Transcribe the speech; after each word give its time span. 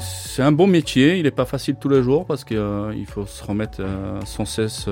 C'est 0.00 0.42
un 0.42 0.52
bon 0.52 0.66
métier, 0.66 1.18
il 1.18 1.24
n'est 1.24 1.30
pas 1.30 1.44
facile 1.44 1.76
tous 1.80 1.88
les 1.88 2.02
jours 2.02 2.26
parce 2.26 2.44
qu'il 2.44 3.06
faut 3.06 3.26
se 3.26 3.44
remettre 3.44 3.82
sans 4.24 4.44
cesse 4.44 4.88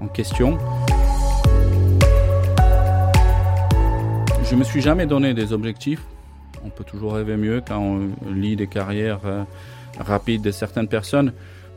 en 0.00 0.08
question. 0.08 0.58
Je 4.44 4.54
me 4.56 4.64
suis 4.64 4.80
jamais 4.80 5.06
donné 5.06 5.34
des 5.34 5.52
objectifs. 5.52 6.02
On 6.64 6.70
peut 6.70 6.84
toujours 6.84 7.14
rêver 7.14 7.36
mieux 7.36 7.62
quand 7.66 7.78
on 7.80 8.32
lit 8.32 8.56
des 8.56 8.66
carrières 8.66 9.20
rapides 9.98 10.42
de 10.42 10.50
certaines 10.50 10.88
personnes. 10.88 11.32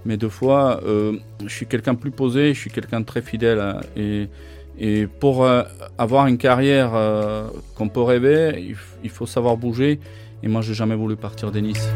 Mais 0.05 0.17
deux 0.17 0.29
fois, 0.29 0.81
euh, 0.83 1.17
je 1.43 1.53
suis 1.53 1.67
quelqu'un 1.67 1.95
plus 1.95 2.11
posé, 2.11 2.53
je 2.53 2.59
suis 2.59 2.71
quelqu'un 2.71 3.01
de 3.01 3.05
très 3.05 3.21
fidèle. 3.21 3.59
Hein, 3.59 3.81
et, 3.95 5.07
pour 5.19 5.45
euh, 5.45 5.61
avoir 5.97 6.25
une 6.25 6.39
carrière 6.39 6.91
euh, 6.95 7.47
qu'on 7.75 7.87
peut 7.87 8.01
rêver, 8.01 8.75
il, 9.03 9.09
faut 9.09 9.27
savoir 9.27 9.57
bouger. 9.57 9.99
Et 10.43 10.47
moi, 10.47 10.61
j'ai 10.61 10.73
jamais 10.73 10.95
voulu 10.95 11.15
partir 11.15 11.51
de 11.51 11.59
Nice. 11.59 11.87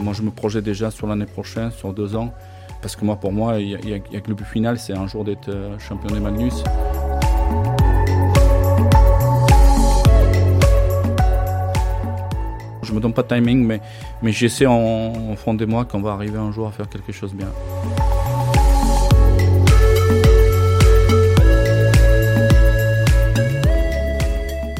moi, 0.00 0.14
je 0.14 0.22
me 0.22 0.30
projette 0.30 0.62
déjà 0.62 0.92
sur 0.92 1.08
l'année 1.08 1.26
prochaine, 1.26 1.72
sur 1.72 1.92
deux 1.92 2.14
ans. 2.14 2.32
Parce 2.80 2.94
que 2.94 3.04
moi, 3.04 3.16
pour 3.16 3.32
moi, 3.32 3.58
il 3.58 3.70
y, 3.70 3.94
a 3.94 3.98
que 3.98 4.28
le 4.28 4.34
but 4.34 4.46
final, 4.46 4.78
c'est 4.78 4.92
un 4.92 5.08
jour 5.08 5.24
d'être 5.24 5.50
champion 5.80 6.14
de 6.14 6.20
Magnus. 6.20 6.62
Je 12.82 12.92
me 12.92 13.00
donne 13.00 13.12
pas 13.12 13.22
de 13.22 13.28
timing, 13.34 13.64
mais, 13.66 13.80
mais 14.22 14.30
j'essaie 14.30 14.66
en, 14.66 15.34
fond 15.34 15.54
de 15.54 15.64
moi 15.64 15.84
qu'on 15.84 16.00
va 16.00 16.12
arriver 16.12 16.38
un 16.38 16.52
jour 16.52 16.68
à 16.68 16.70
faire 16.70 16.88
quelque 16.88 17.10
chose 17.10 17.34
bien. 17.34 17.48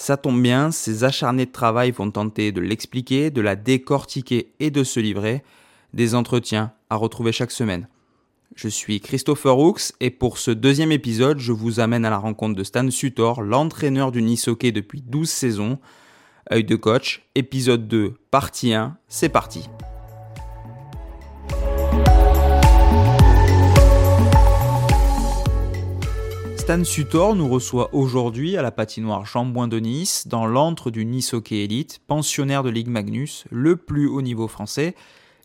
Ça 0.00 0.16
tombe 0.16 0.40
bien, 0.40 0.70
ces 0.70 1.04
acharnés 1.04 1.44
de 1.44 1.52
travail 1.52 1.90
vont 1.90 2.10
tenter 2.10 2.52
de 2.52 2.62
l'expliquer, 2.62 3.30
de 3.30 3.42
la 3.42 3.54
décortiquer 3.54 4.50
et 4.58 4.70
de 4.70 4.82
se 4.82 4.98
livrer. 4.98 5.42
Des 5.92 6.14
entretiens 6.14 6.72
à 6.88 6.96
retrouver 6.96 7.32
chaque 7.32 7.50
semaine. 7.50 7.86
Je 8.54 8.68
suis 8.68 9.00
Christopher 9.00 9.58
Hooks 9.58 9.92
et 10.00 10.08
pour 10.08 10.38
ce 10.38 10.52
deuxième 10.52 10.90
épisode, 10.90 11.38
je 11.38 11.52
vous 11.52 11.80
amène 11.80 12.06
à 12.06 12.10
la 12.10 12.16
rencontre 12.16 12.56
de 12.56 12.64
Stan 12.64 12.90
Sutor, 12.90 13.42
l'entraîneur 13.42 14.10
du 14.10 14.22
Nice 14.22 14.48
Hockey 14.48 14.72
depuis 14.72 15.02
12 15.02 15.28
saisons. 15.28 15.78
Œil 16.50 16.64
de 16.64 16.76
coach, 16.76 17.28
épisode 17.34 17.86
2, 17.86 18.14
partie 18.30 18.72
1, 18.72 18.96
c'est 19.06 19.28
parti. 19.28 19.68
Stan 26.70 26.84
Sutor 26.84 27.34
nous 27.34 27.48
reçoit 27.48 27.92
aujourd'hui 27.92 28.56
à 28.56 28.62
la 28.62 28.70
patinoire 28.70 29.26
Chambouin 29.26 29.66
de 29.66 29.80
Nice, 29.80 30.28
dans 30.28 30.46
l'antre 30.46 30.92
du 30.92 31.04
Nice 31.04 31.34
Hockey 31.34 31.64
Elite, 31.64 32.00
pensionnaire 32.06 32.62
de 32.62 32.70
Ligue 32.70 32.86
Magnus, 32.86 33.44
le 33.50 33.74
plus 33.74 34.06
haut 34.06 34.22
niveau 34.22 34.46
français. 34.46 34.94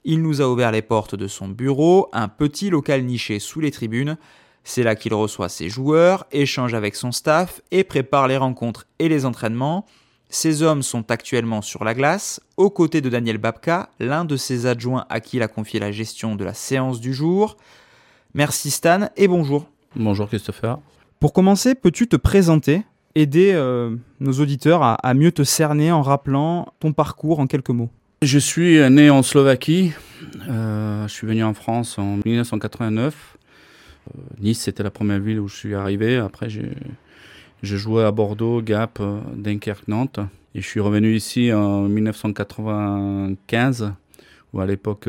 Il 0.03 0.21
nous 0.21 0.39
a 0.39 0.47
ouvert 0.47 0.71
les 0.71 0.83
portes 0.83 1.15
de 1.15 1.25
son 1.25 1.47
bureau, 1.47 2.09
un 2.13 2.27
petit 2.27 2.69
local 2.69 3.03
niché 3.03 3.39
sous 3.39 3.59
les 3.59 3.71
tribunes. 3.71 4.17
C'est 4.63 4.83
là 4.83 4.95
qu'il 4.95 5.15
reçoit 5.15 5.49
ses 5.49 5.67
joueurs, 5.67 6.27
échange 6.31 6.75
avec 6.75 6.95
son 6.95 7.11
staff 7.11 7.59
et 7.71 7.83
prépare 7.83 8.27
les 8.27 8.37
rencontres 8.37 8.85
et 8.99 9.09
les 9.09 9.25
entraînements. 9.25 9.87
Ces 10.29 10.61
hommes 10.61 10.83
sont 10.83 11.09
actuellement 11.09 11.63
sur 11.63 11.83
la 11.83 11.95
glace, 11.95 12.39
aux 12.55 12.69
côtés 12.69 13.01
de 13.01 13.09
Daniel 13.09 13.39
Babka, 13.39 13.89
l'un 13.99 14.25
de 14.25 14.37
ses 14.37 14.67
adjoints 14.67 15.07
à 15.09 15.21
qui 15.21 15.37
il 15.37 15.41
a 15.41 15.47
confié 15.47 15.79
la 15.79 15.91
gestion 15.91 16.35
de 16.35 16.45
la 16.45 16.53
séance 16.53 16.99
du 16.99 17.15
jour. 17.15 17.57
Merci 18.35 18.69
Stan 18.69 19.09
et 19.17 19.27
bonjour. 19.27 19.65
Bonjour 19.95 20.27
Christopher. 20.27 20.77
Pour 21.19 21.33
commencer, 21.33 21.75
peux-tu 21.75 22.07
te 22.07 22.15
présenter, 22.15 22.83
aider 23.15 23.51
euh, 23.53 23.95
nos 24.19 24.33
auditeurs 24.33 24.83
à, 24.83 25.13
mieux 25.13 25.31
te 25.31 25.43
cerner 25.43 25.91
en 25.91 26.01
rappelant 26.01 26.73
ton 26.79 26.93
parcours 26.93 27.39
en 27.39 27.45
quelques 27.47 27.69
mots? 27.69 27.91
Je 28.21 28.39
suis 28.39 28.77
né 28.89 29.09
en 29.09 29.23
Slovaquie. 29.23 29.93
Euh, 30.49 31.07
je 31.07 31.13
suis 31.13 31.25
venu 31.25 31.41
en 31.43 31.53
France 31.53 31.97
en 31.97 32.19
1989. 32.25 33.37
Euh, 34.07 34.11
nice, 34.39 34.59
c'était 34.61 34.83
la 34.83 34.91
première 34.91 35.19
ville 35.19 35.39
où 35.39 35.47
je 35.47 35.55
suis 35.55 35.73
arrivé. 35.73 36.17
Après, 36.17 36.49
j'ai 36.49 36.75
joué 37.63 38.03
à 38.03 38.11
Bordeaux, 38.11 38.61
Gap, 38.61 39.01
Dunkerque, 39.35 39.87
Nantes. 39.87 40.19
Et 40.53 40.59
je 40.61 40.67
suis 40.67 40.81
revenu 40.81 41.15
ici 41.15 41.53
en 41.53 41.83
1995, 41.83 43.93
où 44.53 44.59
à 44.59 44.65
l'époque, 44.65 45.07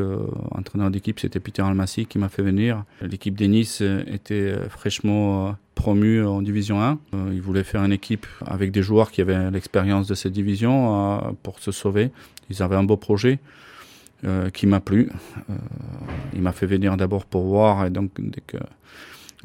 entraîneur 0.51 0.91
d'équipe, 0.91 1.19
c'était 1.21 1.41
Peter 1.41 1.63
Almassi 1.63 2.07
qui 2.07 2.19
m'a 2.19 2.29
fait 2.29 2.43
venir. 2.43 2.85
L'équipe 3.01 3.37
des 3.37 3.47
Nice 3.47 3.81
était 3.81 4.57
fraîchement 4.69 5.57
promue 5.77 6.25
en 6.25 6.43
Division 6.43 6.83
1. 6.83 6.99
ils 7.33 7.41
voulaient 7.41 7.63
faire 7.63 7.85
une 7.85 7.93
équipe 7.93 8.27
avec 8.45 8.73
des 8.73 8.83
joueurs 8.83 9.13
qui 9.13 9.21
avaient 9.21 9.53
l'expérience 9.53 10.09
de 10.09 10.17
cette 10.17 10.33
division 10.33 11.37
pour 11.45 11.61
se 11.61 11.71
sauver. 11.71 12.11
Ils 12.51 12.63
avaient 12.65 12.75
un 12.75 12.83
beau 12.83 12.97
projet. 12.97 13.39
qui 14.53 14.67
m'a 14.67 14.81
plu. 14.81 15.09
il 16.35 16.43
m'a 16.43 16.53
fait 16.53 16.67
venir 16.67 16.97
d'abord 16.97 17.27
pour 17.27 17.45
voir 17.45 17.87
et 17.87 17.91
donc 17.91 18.11
dès 18.19 18.41
que 18.45 18.57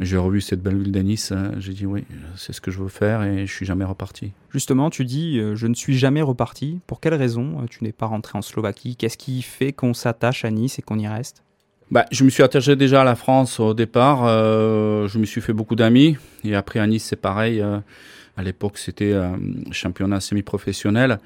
j'ai 0.02 0.18
revu 0.18 0.42
cette 0.42 0.62
belle 0.62 0.78
ville 0.78 0.92
de 0.92 1.00
Nice, 1.00 1.32
hein. 1.32 1.52
j'ai 1.58 1.74
dit 1.74 1.86
oui, 1.86 2.06
c'est 2.36 2.54
ce 2.54 2.62
que 2.62 2.72
je 2.72 2.80
veux 2.80 2.90
faire 2.90 3.24
et 3.24 3.46
je 3.46 3.54
suis 3.54 3.66
jamais 3.66 3.86
reparti. 3.86 4.32
Justement, 4.50 4.90
tu 4.90 5.06
dis 5.06 5.38
euh, 5.38 5.56
je 5.56 5.68
ne 5.68 5.74
suis 5.74 5.98
jamais 5.98 6.22
reparti. 6.22 6.80
Pour 6.88 7.00
quelle 7.00 7.14
raison 7.14 7.60
euh, 7.62 7.66
tu 7.70 7.84
n'es 7.84 7.92
pas 7.92 8.08
rentré 8.08 8.38
en 8.38 8.42
Slovaquie? 8.42 8.96
Qu'est-ce 8.96 9.18
qui 9.18 9.42
fait 9.42 9.74
qu'on 9.74 9.94
s'attache 9.94 10.46
à 10.46 10.52
Nice 10.52 10.80
et 10.80 10.82
qu'on 10.82 10.98
y 10.98 11.08
reste? 11.08 11.44
Bah, 11.92 12.06
je 12.12 12.24
me 12.24 12.30
suis 12.30 12.44
attaché 12.44 12.76
déjà 12.76 13.02
à 13.02 13.04
la 13.04 13.16
France 13.16 13.60
au 13.60 13.74
départ. 13.74 14.26
Euh, 14.26 15.08
je 15.08 15.20
me 15.20 15.26
suis 15.26 15.42
fait 15.42 15.54
beaucoup 15.54 15.76
d'amis. 15.76 16.18
Et 16.44 16.56
après 16.56 16.80
à 16.80 16.88
Nice, 16.88 17.06
c'est 17.06 17.22
pareil. 17.22 17.62
à 17.62 18.44
l'époque, 18.44 18.78
c'était 18.78 19.14
un 19.14 19.38
championnat 19.72 20.20
semi-professionnel. 20.20 21.20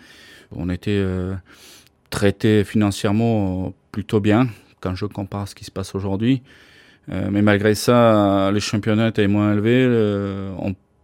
On 0.55 0.69
était 0.69 1.03
traité 2.09 2.63
financièrement 2.63 3.73
plutôt 3.91 4.19
bien 4.19 4.47
quand 4.81 4.95
je 4.95 5.05
compare 5.05 5.41
à 5.41 5.45
ce 5.45 5.55
qui 5.55 5.65
se 5.65 5.71
passe 5.71 5.95
aujourd'hui. 5.95 6.41
Euh, 7.11 7.29
mais 7.31 7.41
malgré 7.41 7.75
ça, 7.75 8.51
les 8.53 8.59
championnats 8.59 9.09
étaient 9.09 9.27
moins 9.27 9.53
élevés. 9.53 9.85
Euh, 9.87 10.53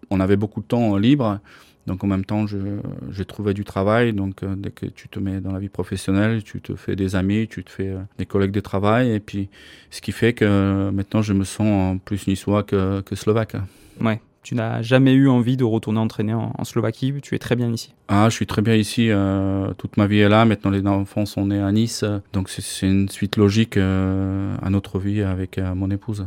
on, 0.10 0.20
avait 0.20 0.36
beaucoup 0.36 0.62
de 0.62 0.66
temps 0.66 0.98
libre. 0.98 1.40
Donc 1.88 2.04
en 2.04 2.08
même 2.08 2.26
temps, 2.26 2.46
j'ai 2.48 3.26
trouvé 3.26 3.54
du 3.54 3.64
travail. 3.64 4.14
Donc 4.14 4.44
euh, 4.44 4.56
dès 4.56 4.72
que 4.72 4.86
tu 4.86 5.10
te 5.10 5.20
mets 5.20 5.42
dans 5.42 5.52
la 5.52 5.60
vie 5.60 5.70
professionnelle, 5.70 6.44
tu 6.44 6.62
te 6.62 6.76
fais 6.76 6.96
des 6.96 7.16
amis, 7.16 7.48
tu 7.48 7.64
te 7.64 7.72
fais 7.72 7.96
des 8.18 8.26
collègues 8.26 8.52
de 8.52 8.60
travail. 8.60 9.12
Et 9.12 9.20
puis 9.20 9.50
ce 9.90 10.02
qui 10.02 10.12
fait 10.12 10.34
que 10.34 10.90
maintenant, 10.92 11.22
je 11.22 11.34
me 11.34 11.44
sens 11.44 11.98
plus 12.06 12.28
niçois 12.28 12.64
que, 12.64 13.02
que 13.02 13.16
slovaque. 13.16 13.56
Ouais. 14.00 14.22
Tu 14.44 14.56
n'as 14.56 14.82
jamais 14.82 15.14
eu 15.14 15.30
envie 15.30 15.56
de 15.56 15.64
retourner 15.64 16.00
entraîner 16.00 16.34
en, 16.34 16.64
Slovaquie, 16.64 17.14
tu 17.22 17.36
es 17.36 17.40
très 17.40 17.56
bien 17.56 17.72
ici. 17.72 17.94
Ah, 18.08 18.28
je 18.30 18.36
suis 18.36 18.48
très 18.48 18.64
bien 18.64 18.76
ici, 18.76 19.10
euh, 19.10 19.72
toute 19.78 19.98
ma 19.98 20.08
vie 20.08 20.20
est 20.20 20.30
là, 20.30 20.46
maintenant 20.46 20.72
les 20.72 20.86
enfants 20.86 21.28
sont 21.28 21.46
nés 21.48 21.60
à 21.60 21.72
Nice, 21.72 22.04
donc 22.34 22.50
c'est 22.50 22.88
une 22.88 23.08
suite 23.10 23.38
logique 23.38 23.78
euh, 23.78 24.56
à 24.62 24.70
notre 24.72 24.98
vie 24.98 25.22
avec 25.22 25.58
euh, 25.58 25.76
mon 25.76 25.92
épouse. 25.92 26.26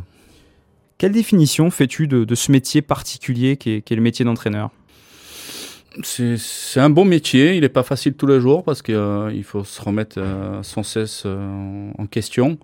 Quelle 0.97 1.11
définition 1.11 1.69
fais-tu 1.69 2.07
de, 2.07 2.35
ce 2.35 2.51
métier 2.53 2.81
particulier 2.81 3.57
qui 3.57 3.71
est, 3.71 3.91
le 3.91 4.01
métier 4.01 4.23
d'entraîneur? 4.23 4.71
C'est 6.03 6.79
un 6.79 6.89
bon 6.89 7.05
métier, 7.05 7.55
il 7.55 7.61
n'est 7.61 7.69
pas 7.69 7.83
facile 7.83 8.13
tous 8.13 8.27
les 8.27 8.39
jours 8.39 8.63
parce 8.63 8.81
qu'il 8.81 9.43
faut 9.43 9.63
se 9.63 9.81
remettre 9.81 10.19
sans 10.61 10.83
cesse 10.83 11.25
en 11.25 12.05
question. 12.07 12.57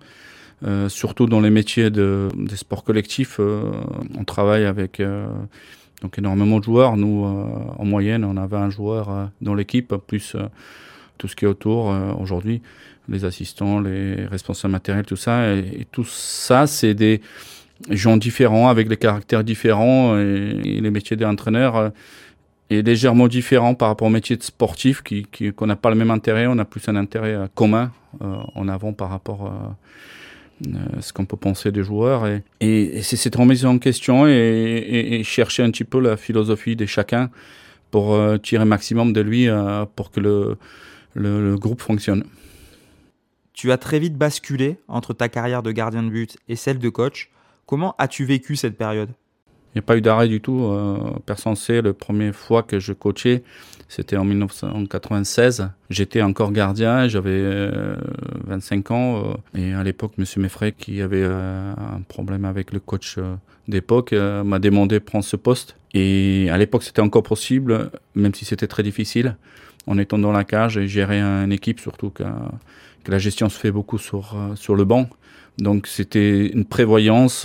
Euh, 0.64 0.88
surtout 0.88 1.26
dans 1.26 1.40
les 1.40 1.50
métiers 1.50 1.90
de, 1.90 2.28
des 2.36 2.56
sports 2.56 2.84
collectifs, 2.84 3.38
euh, 3.40 3.72
on 4.16 4.22
travaille 4.22 4.64
avec 4.64 5.00
euh, 5.00 5.26
donc 6.02 6.18
énormément 6.18 6.60
de 6.60 6.64
joueurs. 6.64 6.96
Nous, 6.96 7.24
en 7.24 7.84
moyenne, 7.84 8.24
on 8.24 8.36
avait 8.36 8.56
un 8.56 8.70
joueur 8.70 9.30
dans 9.40 9.54
l'équipe, 9.54 9.94
plus 10.06 10.36
tout 11.18 11.28
ce 11.28 11.36
qui 11.36 11.44
est 11.44 11.48
autour 11.48 11.94
aujourd'hui, 12.18 12.60
les 13.08 13.24
assistants, 13.24 13.80
les 13.80 14.26
responsables 14.26 14.72
matériels, 14.72 15.04
tout 15.04 15.16
ça. 15.16 15.54
Et, 15.54 15.86
tout 15.92 16.04
ça, 16.04 16.66
c'est 16.66 16.94
des 16.94 17.20
gens 17.88 18.16
différents, 18.16 18.68
avec 18.68 18.88
des 18.88 18.96
caractères 18.96 19.44
différents. 19.44 20.18
Et, 20.18 20.80
les 20.80 20.90
métiers 20.90 21.16
d'entraîneur 21.16 21.92
est 22.74 22.82
légèrement 22.82 23.28
différent 23.28 23.74
par 23.74 23.88
rapport 23.88 24.08
au 24.08 24.10
métier 24.10 24.36
de 24.36 24.42
sportif, 24.42 25.02
qui 25.02 25.26
qu'on 25.52 25.66
n'a 25.66 25.76
pas 25.76 25.90
le 25.90 25.96
même 25.96 26.10
intérêt, 26.10 26.46
on 26.46 26.58
a 26.58 26.64
plus 26.64 26.88
un 26.88 26.96
intérêt 26.96 27.48
commun 27.54 27.90
en 28.20 28.68
avant 28.68 28.92
par 28.92 29.10
rapport 29.10 29.46
à 29.46 29.76
euh, 30.66 31.00
ce 31.00 31.12
qu'on 31.12 31.24
peut 31.24 31.36
penser 31.36 31.72
des 31.72 31.82
joueurs. 31.82 32.26
Et, 32.26 32.42
et, 32.60 33.02
c'est 33.02 33.16
cette 33.16 33.34
remise 33.34 33.64
en 33.64 33.78
question 33.78 34.26
et, 34.26 35.22
chercher 35.24 35.62
un 35.62 35.70
petit 35.70 35.84
peu 35.84 36.00
la 36.00 36.16
philosophie 36.16 36.76
de 36.76 36.86
chacun 36.86 37.30
pour 37.90 38.14
euh, 38.14 38.38
tirer 38.38 38.64
maximum 38.64 39.12
de 39.12 39.20
lui 39.20 39.48
euh, 39.48 39.84
pour 39.96 40.10
que 40.10 40.20
le, 40.20 40.56
le, 41.14 41.56
groupe 41.56 41.80
fonctionne. 41.80 42.24
Tu 43.54 43.72
as 43.72 43.78
très 43.78 43.98
vite 43.98 44.16
basculé 44.16 44.78
entre 44.88 45.14
ta 45.14 45.28
carrière 45.28 45.62
de 45.62 45.72
gardien 45.72 46.02
de 46.02 46.10
but 46.10 46.36
et 46.48 46.56
celle 46.56 46.78
de 46.78 46.88
coach. 46.88 47.30
Comment 47.66 47.94
as-tu 47.98 48.24
vécu 48.24 48.56
cette 48.56 48.76
période? 48.76 49.10
Il 49.74 49.78
n'y 49.78 49.80
a 49.80 49.82
pas 49.82 49.96
eu 49.96 50.00
d'arrêt 50.00 50.28
du 50.28 50.40
tout. 50.40 50.64
Euh, 50.64 50.98
personne 51.24 51.56
sait, 51.56 51.80
la 51.80 51.94
première 51.94 52.34
fois 52.34 52.62
que 52.62 52.78
je 52.78 52.92
coachais, 52.92 53.42
c'était 53.92 54.16
en 54.16 54.24
1996. 54.24 55.68
J'étais 55.90 56.22
encore 56.22 56.50
gardien, 56.52 57.08
j'avais 57.08 57.70
25 58.46 58.90
euh, 58.90 58.94
ans. 58.94 59.22
Euh, 59.54 59.58
et 59.58 59.74
à 59.74 59.82
l'époque, 59.82 60.14
M. 60.18 60.24
Meffray, 60.38 60.72
qui 60.72 61.02
avait 61.02 61.22
euh, 61.22 61.74
un 61.76 62.00
problème 62.00 62.46
avec 62.46 62.72
le 62.72 62.80
coach 62.80 63.18
d'époque, 63.68 64.12
m'a 64.12 64.58
demandé 64.58 64.98
de 64.98 65.04
prendre 65.04 65.26
ce 65.26 65.36
poste. 65.36 65.76
Et 65.92 66.48
à 66.50 66.56
l'époque, 66.56 66.84
c'était 66.84 67.02
encore 67.02 67.22
possible, 67.22 67.90
même 68.14 68.32
si 68.34 68.46
c'était 68.46 68.66
très 68.66 68.82
difficile. 68.82 69.36
En 69.86 69.98
étant 69.98 70.18
dans 70.18 70.32
la 70.32 70.44
cage 70.44 70.78
et 70.78 70.86
gérer 70.86 71.20
une 71.20 71.52
équipe, 71.52 71.80
surtout 71.80 72.10
que, 72.10 72.22
que 73.04 73.10
la 73.10 73.18
gestion 73.18 73.48
se 73.48 73.58
fait 73.58 73.72
beaucoup 73.72 73.98
sur, 73.98 74.36
sur 74.54 74.76
le 74.76 74.84
banc. 74.84 75.08
Donc 75.58 75.86
c'était 75.86 76.46
une 76.46 76.64
prévoyance 76.64 77.42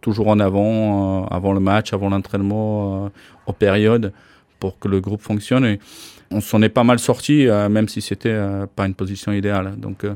toujours 0.00 0.28
en 0.28 0.38
avant, 0.38 1.26
avant 1.26 1.52
le 1.52 1.60
match, 1.60 1.92
avant 1.92 2.10
l'entraînement, 2.10 3.10
aux 3.46 3.52
périodes 3.52 4.12
pour 4.60 4.78
que 4.78 4.86
le 4.86 5.00
groupe 5.00 5.22
fonctionne. 5.22 5.64
Et 5.64 5.80
on 6.30 6.40
s'en 6.40 6.62
est 6.62 6.68
pas 6.68 6.84
mal 6.84 6.98
sorti, 7.00 7.48
euh, 7.48 7.68
même 7.68 7.88
si 7.88 8.00
c'était 8.00 8.28
euh, 8.30 8.66
pas 8.66 8.86
une 8.86 8.94
position 8.94 9.32
idéale. 9.32 9.74
Donc 9.78 10.04
euh, 10.04 10.14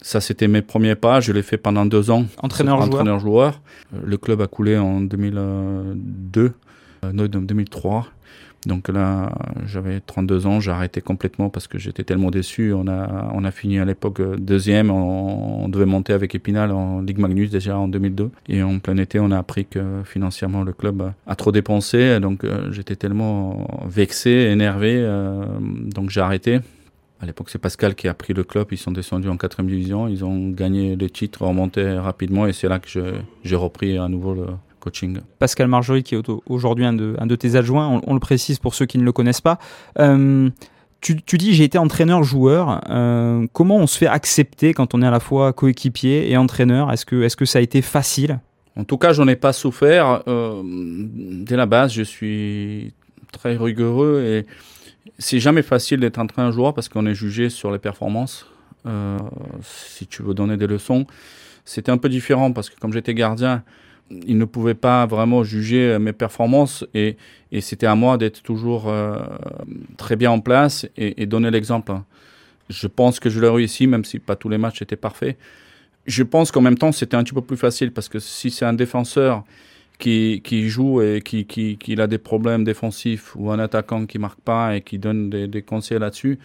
ça, 0.00 0.20
c'était 0.20 0.46
mes 0.46 0.62
premiers 0.62 0.94
pas. 0.94 1.20
Je 1.20 1.32
l'ai 1.32 1.42
fait 1.42 1.56
pendant 1.56 1.84
deux 1.86 2.10
ans. 2.10 2.26
Entraîneur-joueur. 2.38 2.88
Entraîneur-joueur. 2.88 3.60
Le 4.04 4.16
club 4.16 4.40
a 4.40 4.46
coulé 4.46 4.78
en 4.78 5.00
2002, 5.00 6.52
2003. 7.12 8.06
Donc 8.64 8.88
là, 8.88 9.32
j'avais 9.66 10.00
32 10.00 10.46
ans, 10.46 10.58
j'ai 10.60 10.72
arrêté 10.72 11.00
complètement 11.00 11.50
parce 11.50 11.68
que 11.68 11.78
j'étais 11.78 12.02
tellement 12.02 12.32
déçu. 12.32 12.72
On 12.72 12.88
a, 12.88 13.30
on 13.32 13.44
a 13.44 13.52
fini 13.52 13.78
à 13.78 13.84
l'époque 13.84 14.20
euh, 14.20 14.36
deuxième, 14.36 14.90
on, 14.90 15.68
devait 15.68 15.86
monter 15.86 16.12
avec 16.12 16.34
Épinal 16.34 16.72
en 16.72 17.00
Ligue 17.00 17.18
Magnus 17.18 17.50
déjà 17.50 17.78
en 17.78 17.86
2002. 17.86 18.30
Et 18.48 18.62
en 18.62 18.80
plein 18.80 18.96
été, 18.96 19.20
on 19.20 19.30
a 19.30 19.38
appris 19.38 19.66
que 19.66 20.02
financièrement 20.04 20.64
le 20.64 20.72
club 20.72 21.12
a 21.26 21.36
trop 21.36 21.52
dépensé. 21.52 22.18
Donc 22.18 22.42
euh, 22.42 22.72
j'étais 22.72 22.96
tellement 22.96 23.68
vexé, 23.88 24.30
énervé, 24.30 24.96
euh, 24.96 25.44
donc 25.60 26.10
j'ai 26.10 26.20
arrêté. 26.20 26.58
À 27.20 27.24
l'époque, 27.24 27.48
c'est 27.48 27.58
Pascal 27.58 27.94
qui 27.94 28.08
a 28.08 28.14
pris 28.14 28.34
le 28.34 28.44
club. 28.44 28.66
Ils 28.72 28.78
sont 28.78 28.90
descendus 28.90 29.28
en 29.28 29.36
quatrième 29.36 29.70
division. 29.70 30.06
Ils 30.08 30.24
ont 30.24 30.50
gagné 30.50 30.96
le 30.96 31.08
titre, 31.08 31.42
remonté 31.42 31.92
rapidement. 31.92 32.46
Et 32.46 32.52
c'est 32.52 32.68
là 32.68 32.78
que 32.78 32.88
j'ai 33.42 33.56
repris 33.56 33.96
à 33.96 34.06
nouveau 34.08 34.34
le, 34.34 34.46
Pascal 35.38 35.68
Marjorie, 35.68 36.02
qui 36.02 36.14
est 36.14 36.22
aujourd'hui 36.48 36.84
un 36.84 36.92
de, 36.92 37.16
un 37.18 37.26
de 37.26 37.36
tes 37.36 37.56
adjoints, 37.56 38.00
on, 38.06 38.14
le 38.14 38.20
précise 38.20 38.58
pour 38.58 38.74
ceux 38.74 38.86
qui 38.86 38.98
ne 38.98 39.04
le 39.04 39.12
connaissent 39.12 39.40
pas. 39.40 39.58
Euh, 39.98 40.50
tu, 41.00 41.38
dis 41.38 41.54
j'ai 41.54 41.64
été 41.64 41.78
entraîneur-joueur. 41.78 42.82
Euh, 42.90 43.46
comment 43.52 43.76
on 43.76 43.86
se 43.86 43.96
fait 43.98 44.06
accepter 44.06 44.74
quand 44.74 44.94
on 44.94 45.02
est 45.02 45.06
à 45.06 45.10
la 45.10 45.20
fois 45.20 45.52
coéquipier 45.52 46.30
et 46.30 46.36
entraîneur? 46.36 46.92
Est-ce 46.92 47.06
que, 47.06 47.22
est 47.22 47.36
que 47.36 47.44
ça 47.44 47.58
a 47.58 47.62
été 47.62 47.82
facile? 47.82 48.40
En 48.76 48.84
tout 48.84 48.98
cas, 48.98 49.12
j'en 49.12 49.28
ai 49.28 49.36
pas 49.36 49.52
souffert. 49.52 50.22
Euh, 50.26 50.62
dès 50.64 51.56
la 51.56 51.66
base, 51.66 51.92
je 51.92 52.02
suis 52.02 52.92
très 53.32 53.56
rigoureux 53.56 54.22
et 54.22 54.46
c'est 55.18 55.38
jamais 55.38 55.62
facile 55.62 56.00
d'être 56.00 56.18
entraîneur-joueur 56.18 56.74
parce 56.74 56.88
qu'on 56.88 57.06
est 57.06 57.14
jugé 57.14 57.50
sur 57.50 57.70
les 57.70 57.78
performances. 57.78 58.46
si 59.62 60.06
tu 60.06 60.22
veux 60.22 60.34
donner 60.34 60.56
des 60.56 60.66
leçons, 60.66 61.06
c'était 61.64 61.90
un 61.90 61.98
peu 61.98 62.08
différent 62.08 62.52
parce 62.52 62.70
que 62.70 62.78
comme 62.78 62.92
j'étais 62.92 63.14
gardien, 63.14 63.62
il 64.10 64.38
ne 64.38 64.44
pouvait 64.44 64.74
pas 64.74 65.06
vraiment 65.06 65.42
juger 65.42 65.98
mes 65.98 66.12
performances 66.12 66.84
et, 66.94 67.16
c'était 67.60 67.86
à 67.86 67.94
moi 67.94 68.18
d'être 68.18 68.42
toujours 68.42 68.88
euh, 68.88 69.18
très 69.96 70.14
bien 70.16 70.30
en 70.30 70.40
place 70.40 70.86
et, 70.96 71.24
donner 71.26 71.50
l'exemple. 71.50 71.92
Je 72.68 72.86
pense 72.86 73.18
que 73.18 73.30
je 73.30 73.40
l'ai 73.40 73.48
réussi, 73.48 73.86
même 73.86 74.04
si 74.04 74.18
pas 74.18 74.36
tous 74.36 74.48
les 74.48 74.58
matchs 74.58 74.82
étaient 74.82 74.96
parfaits. 74.96 75.38
Je 76.06 76.22
pense 76.22 76.50
qu'en 76.52 76.60
même 76.60 76.76
temps, 76.76 76.92
c'était 76.92 77.16
un 77.16 77.24
petit 77.24 77.32
peu 77.32 77.40
plus 77.40 77.56
facile 77.56 77.92
parce 77.92 78.08
que 78.08 78.18
si 78.18 78.50
c'est 78.50 78.66
un 78.66 78.74
défenseur 78.74 79.44
qui, 79.98 80.68
joue 80.68 81.00
et 81.00 81.22
qui, 81.22 81.96
a 81.98 82.06
des 82.06 82.18
problèmes 82.18 82.64
défensifs 82.64 83.34
ou 83.36 83.50
un 83.50 83.58
attaquant 83.58 84.04
qui 84.04 84.18
marque 84.18 84.40
pas 84.40 84.76
et 84.76 84.82
qui 84.82 84.98
donne 84.98 85.30
des, 85.30 85.48
des 85.48 85.62
conseils 85.62 85.98
là-dessus, 85.98 86.38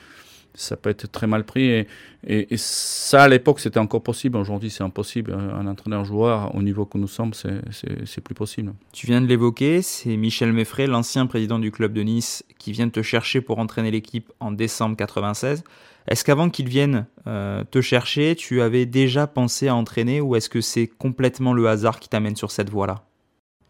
ça 0.53 0.75
peut 0.77 0.89
être 0.89 1.11
très 1.11 1.27
mal 1.27 1.43
pris. 1.43 1.69
Et, 1.69 1.87
et, 2.27 2.57
ça, 2.57 3.23
à 3.23 3.27
l'époque, 3.27 3.59
c'était 3.59 3.79
encore 3.79 4.03
possible. 4.03 4.37
Aujourd'hui, 4.37 4.69
c'est 4.69 4.83
impossible. 4.83 5.33
Un 5.33 5.67
entraîneur-joueur, 5.67 6.53
au 6.55 6.61
niveau 6.61 6.85
que 6.85 6.97
nous 6.97 7.07
sommes, 7.07 7.33
c'est 7.33 8.21
plus 8.21 8.35
possible. 8.35 8.73
Tu 8.91 9.07
viens 9.07 9.21
de 9.21 9.27
l'évoquer, 9.27 9.81
c'est 9.81 10.17
Michel 10.17 10.53
Meffray, 10.53 10.87
l'ancien 10.87 11.25
président 11.25 11.59
du 11.59 11.71
club 11.71 11.93
de 11.93 12.01
Nice, 12.01 12.43
qui 12.57 12.71
vient 12.71 12.89
te 12.89 13.01
chercher 13.01 13.41
pour 13.41 13.59
entraîner 13.59 13.91
l'équipe 13.91 14.31
en 14.39 14.51
décembre 14.51 14.95
96. 14.97 15.63
Est-ce 16.07 16.23
qu'avant 16.23 16.49
qu'il 16.49 16.67
vienne 16.67 17.05
euh, 17.27 17.63
te 17.63 17.81
chercher, 17.81 18.35
tu 18.35 18.61
avais 18.61 18.85
déjà 18.85 19.27
pensé 19.27 19.67
à 19.67 19.75
entraîner 19.75 20.19
ou 20.19 20.35
est-ce 20.35 20.49
que 20.49 20.61
c'est 20.61 20.87
complètement 20.87 21.53
le 21.53 21.67
hasard 21.67 21.99
qui 21.99 22.09
t'amène 22.09 22.35
sur 22.35 22.51
cette 22.51 22.69
voie-là? 22.69 23.03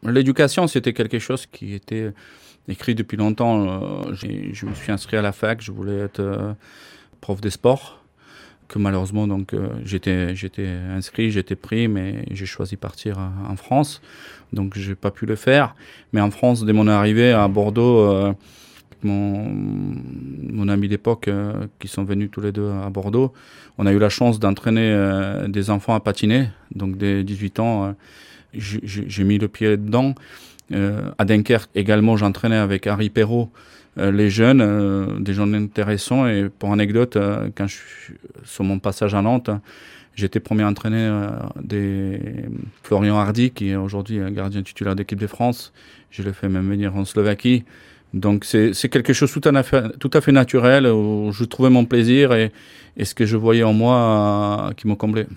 L'éducation, 0.03 0.67
c'était 0.67 0.93
quelque 0.93 1.19
chose 1.19 1.45
qui 1.45 1.73
était 1.73 2.11
écrit 2.67 2.95
depuis 2.95 3.17
longtemps. 3.17 3.65
Euh, 4.09 4.13
je 4.13 4.65
me 4.65 4.73
suis 4.73 4.91
inscrit 4.91 5.17
à 5.17 5.21
la 5.21 5.31
fac, 5.31 5.61
je 5.61 5.71
voulais 5.71 5.97
être 5.97 6.19
euh, 6.19 6.53
prof 7.19 7.41
des 7.41 7.49
sports. 7.49 7.99
Que 8.67 8.79
malheureusement, 8.79 9.27
donc, 9.27 9.53
euh, 9.53 9.67
j'étais, 9.83 10.33
j'étais 10.35 10.67
inscrit, 10.67 11.29
j'étais 11.29 11.55
pris, 11.55 11.87
mais 11.87 12.23
j'ai 12.31 12.45
choisi 12.45 12.77
partir 12.77 13.17
en 13.49 13.55
France. 13.57 14.01
Donc, 14.53 14.77
j'ai 14.77 14.95
pas 14.95 15.11
pu 15.11 15.25
le 15.25 15.35
faire. 15.35 15.75
Mais 16.13 16.21
en 16.21 16.31
France, 16.31 16.63
dès 16.63 16.73
mon 16.73 16.87
arrivée 16.87 17.33
à 17.33 17.47
Bordeaux, 17.49 18.33
mon, 19.03 19.53
mon 20.53 20.69
ami 20.69 20.87
d'époque, 20.87 21.29
qui 21.79 21.89
sont 21.89 22.05
venus 22.05 22.29
tous 22.31 22.39
les 22.39 22.53
deux 22.53 22.69
à 22.69 22.89
Bordeaux, 22.89 23.33
on 23.77 23.85
a 23.85 23.91
eu 23.91 23.99
la 23.99 24.07
chance 24.07 24.39
d'entraîner 24.39 24.95
des 25.49 25.69
enfants 25.69 25.93
à 25.93 25.99
patiner. 25.99 26.47
Donc, 26.73 26.97
dès 26.97 27.25
18 27.25 27.59
ans, 27.59 27.93
j'ai 28.53 29.23
mis 29.25 29.37
le 29.37 29.49
pied 29.49 29.75
dedans. 29.75 30.15
Euh, 30.73 31.11
à 31.17 31.25
Dunkerque 31.25 31.69
également, 31.75 32.17
j'entraînais 32.17 32.57
avec 32.57 32.87
Harry 32.87 33.09
Perrault 33.09 33.51
euh, 33.97 34.11
les 34.11 34.29
jeunes, 34.29 34.61
euh, 34.61 35.19
des 35.19 35.33
jeunes 35.33 35.53
intéressants. 35.55 36.27
Et 36.27 36.49
pour 36.49 36.71
anecdote, 36.71 37.17
quand 37.55 37.67
je 37.67 37.75
suis 37.75 38.13
sur 38.43 38.63
mon 38.63 38.79
passage 38.79 39.13
à 39.13 39.21
Nantes, 39.21 39.49
j'étais 40.15 40.39
premier 40.39 40.63
entraîné 40.63 41.09
des 41.61 42.19
Florian 42.83 43.17
Hardy, 43.17 43.51
qui 43.51 43.69
est 43.69 43.75
aujourd'hui 43.75 44.19
gardien 44.31 44.61
titulaire 44.63 44.95
d'équipe 44.95 45.19
de 45.19 45.27
France. 45.27 45.73
Je 46.09 46.23
l'ai 46.23 46.33
fait 46.33 46.49
même 46.49 46.69
venir 46.69 46.95
en 46.95 47.05
Slovaquie. 47.05 47.63
Donc 48.13 48.43
c'est 48.43 48.89
quelque 48.89 49.13
chose 49.13 49.31
tout 49.31 49.41
à, 49.45 49.63
fait, 49.63 49.97
tout 49.97 50.11
à 50.13 50.19
fait 50.19 50.33
naturel 50.33 50.85
où 50.85 51.31
je 51.31 51.45
trouvais 51.45 51.69
mon 51.69 51.85
plaisir 51.85 52.33
et, 52.33 52.51
et 52.97 53.05
ce 53.05 53.15
que 53.15 53.25
je 53.25 53.37
voyais 53.37 53.63
en 53.63 53.71
moi 53.71 54.71
qui 54.75 54.87
me 54.87 54.95
comblait. 54.95 55.27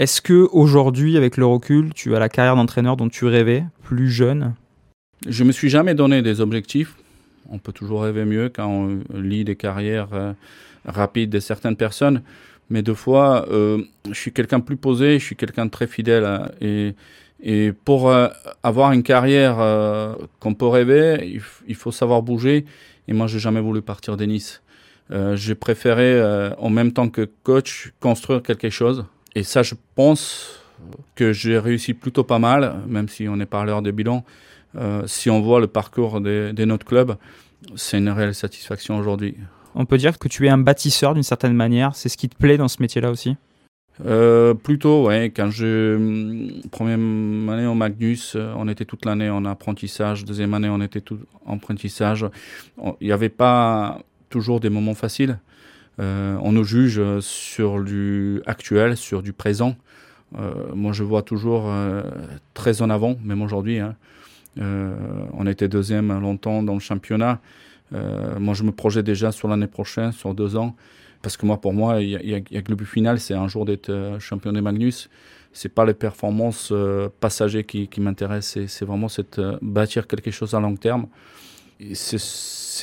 Est-ce 0.00 0.22
que 0.22 0.48
aujourd'hui, 0.52 1.18
avec 1.18 1.36
le 1.36 1.44
recul, 1.44 1.92
tu 1.92 2.16
as 2.16 2.18
la 2.18 2.30
carrière 2.30 2.56
d'entraîneur 2.56 2.96
dont 2.96 3.10
tu 3.10 3.26
rêvais, 3.26 3.64
plus 3.82 4.10
jeune? 4.10 4.54
Je 5.28 5.44
me 5.44 5.52
suis 5.52 5.68
jamais 5.68 5.94
donné 5.94 6.22
des 6.22 6.40
objectifs. 6.40 6.96
On 7.50 7.58
peut 7.58 7.72
toujours 7.72 8.04
rêver 8.04 8.24
mieux 8.24 8.48
quand 8.48 8.66
on 8.66 9.00
lit 9.14 9.44
des 9.44 9.56
carrières 9.56 10.08
euh, 10.14 10.32
rapides 10.86 11.28
de 11.28 11.38
certaines 11.38 11.76
personnes. 11.76 12.22
Mais 12.70 12.80
deux 12.80 12.94
fois, 12.94 13.46
euh, 13.50 13.82
je 14.08 14.14
suis 14.14 14.32
quelqu'un 14.32 14.60
plus 14.60 14.78
posé, 14.78 15.18
je 15.18 15.24
suis 15.26 15.36
quelqu'un 15.36 15.66
de 15.66 15.70
très 15.70 15.86
fidèle. 15.86 16.24
Hein. 16.24 16.48
et, 17.42 17.72
pour 17.84 18.08
euh, 18.08 18.28
avoir 18.62 18.92
une 18.92 19.02
carrière 19.02 19.56
qu'on 20.38 20.54
peut 20.54 20.66
rêver, 20.66 21.38
il, 21.68 21.74
faut 21.74 21.92
savoir 21.92 22.22
bouger. 22.22 22.64
Et 23.06 23.12
moi, 23.12 23.26
j'ai 23.26 23.38
jamais 23.38 23.60
voulu 23.60 23.82
partir 23.82 24.16
de 24.16 24.26
j'ai 25.34 25.54
préféré, 25.54 26.54
en 26.56 26.70
même 26.70 26.92
temps 26.92 27.10
que 27.10 27.28
coach, 27.42 27.92
construire 28.00 28.42
quelque 28.42 28.70
chose 28.70 29.04
et 29.34 29.42
ça, 29.42 29.62
je 29.62 29.74
pense 29.94 30.60
que 31.14 31.32
j'ai 31.32 31.58
réussi 31.58 31.94
plutôt 31.94 32.24
pas 32.24 32.38
mal, 32.38 32.76
même 32.86 33.08
si 33.08 33.28
on 33.28 33.38
à 33.40 33.64
l'heure 33.64 33.82
de 33.82 33.90
bilan. 33.90 34.24
Euh, 34.76 35.02
si 35.06 35.30
on 35.30 35.40
voit 35.40 35.60
le 35.60 35.66
parcours 35.66 36.20
de, 36.20 36.64
notre 36.64 36.86
club, 36.86 37.16
c'est 37.76 37.98
une 37.98 38.08
réelle 38.08 38.34
satisfaction 38.34 38.98
aujourd'hui. 38.98 39.36
On 39.74 39.84
peut 39.84 39.98
dire 39.98 40.18
que 40.18 40.28
tu 40.28 40.46
es 40.46 40.48
un 40.48 40.58
bâtisseur 40.58 41.14
d'une 41.14 41.22
certaine 41.22 41.54
manière. 41.54 41.94
C'est 41.94 42.08
ce 42.08 42.16
qui 42.16 42.28
te 42.28 42.36
plaît 42.36 42.56
dans 42.56 42.68
ce 42.68 42.80
métier-là 42.80 43.10
aussi? 43.10 43.36
Euh, 44.06 44.54
Plutôt, 44.54 45.06
ouais. 45.06 45.30
Quand 45.34 45.50
je 45.50 46.58
première 46.70 46.94
année 47.52 47.66
au 47.66 47.74
Magnus, 47.74 48.36
on 48.56 48.68
était 48.68 48.84
toute 48.84 49.04
l'année 49.04 49.30
en 49.30 49.44
apprentissage. 49.44 50.24
Deuxième 50.24 50.54
année, 50.54 50.68
on 50.68 50.80
était 50.80 51.00
tout 51.00 51.18
en 51.44 51.56
apprentissage. 51.56 52.26
Il 53.00 53.06
n'y 53.06 53.12
avait 53.12 53.28
pas 53.28 53.98
toujours 54.28 54.60
des 54.60 54.70
moments 54.70 54.94
faciles. 54.94 55.38
Euh, 56.00 56.38
on 56.42 56.52
nous 56.52 56.64
juge 56.64 57.00
sur 57.20 57.82
du 57.82 58.42
actuel, 58.46 58.96
sur 58.96 59.22
du 59.22 59.32
présent. 59.32 59.76
Euh, 60.38 60.74
moi, 60.74 60.92
je 60.92 61.04
vois 61.04 61.22
toujours 61.22 61.64
euh, 61.66 62.02
très 62.54 62.82
en 62.82 62.90
avant, 62.90 63.16
même 63.22 63.42
aujourd'hui. 63.42 63.80
Hein. 63.80 63.96
on 64.58 65.46
était 65.46 65.68
deuxième 65.68 66.18
longtemps 66.20 66.62
dans 66.62 66.74
le 66.74 66.80
championnat. 66.80 67.40
moi, 67.92 68.54
je 68.54 68.62
me 68.62 68.72
projette 68.72 69.06
déjà 69.06 69.32
sur 69.32 69.48
l'année 69.48 69.66
prochaine, 69.66 70.12
sur 70.12 70.34
deux 70.34 70.56
ans. 70.56 70.74
Parce 71.22 71.36
que 71.36 71.44
moi, 71.44 71.60
pour 71.60 71.74
moi, 71.74 72.00
il 72.00 72.08
y, 72.08 72.34
a 72.34 72.62
que 72.62 72.70
le 72.70 72.76
but 72.76 72.86
final, 72.86 73.20
c'est 73.20 73.34
un 73.34 73.46
jour 73.46 73.66
d'être 73.66 74.16
champion 74.20 74.52
des 74.52 74.62
Magnus. 74.62 75.10
C'est 75.52 75.68
pas 75.68 75.84
les 75.84 75.94
performances 75.94 76.72
passagères 77.20 77.66
qui, 77.66 77.88
qui 77.88 78.00
m'intéressent, 78.00 78.66
c'est 78.66 78.84
vraiment 78.84 79.08
cette, 79.08 79.40
bâtir 79.60 80.06
quelque 80.06 80.30
chose 80.30 80.54
à 80.54 80.60
long 80.60 80.76
terme. 80.76 81.06
C'est 81.94 82.18